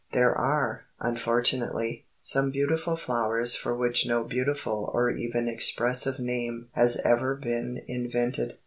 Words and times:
There 0.13 0.33
are, 0.35 0.85
unfortunately, 0.99 2.07
some 2.19 2.49
beautiful 2.49 2.97
flowers 2.97 3.55
for 3.55 3.75
which 3.75 4.07
no 4.07 4.23
beautiful 4.23 4.89
or 4.95 5.11
even 5.11 5.47
expressive 5.47 6.17
name 6.17 6.69
has 6.71 6.99
ever 7.05 7.35
been 7.35 7.83
invented. 7.87 8.53